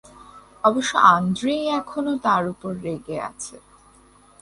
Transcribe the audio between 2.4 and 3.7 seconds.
উপর রেগে আছে।